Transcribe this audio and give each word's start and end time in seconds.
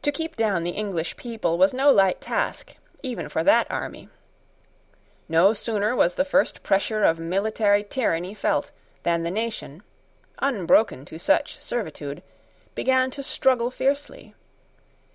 To 0.00 0.10
keep 0.10 0.36
down 0.36 0.64
the 0.64 0.70
English 0.70 1.18
people 1.18 1.58
was 1.58 1.74
no 1.74 1.92
light 1.92 2.18
task 2.18 2.76
even 3.02 3.28
for 3.28 3.44
that 3.44 3.70
army. 3.70 4.08
No 5.28 5.52
sooner 5.52 5.94
was 5.94 6.14
the 6.14 6.24
first 6.24 6.62
pressure 6.62 7.04
of 7.04 7.18
military 7.18 7.84
tyranny 7.84 8.32
felt, 8.32 8.70
than 9.02 9.22
the 9.22 9.30
nation, 9.30 9.82
unbroken 10.38 11.04
to 11.04 11.18
such 11.18 11.58
servitude, 11.58 12.22
began 12.74 13.10
to 13.10 13.22
struggle 13.22 13.70
fiercely. 13.70 14.34